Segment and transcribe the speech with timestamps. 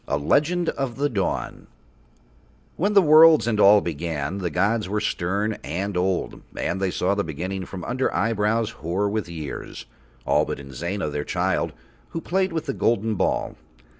[0.07, 1.67] A LEGEND OF THE DAWN
[2.75, 7.13] When the worlds and All began the gods were stern and old and They saw
[7.13, 9.85] the Beginning from under eyebrows hoar with years,
[10.25, 11.71] all but Inzana, Their child,
[12.09, 13.57] who played with the golden ball.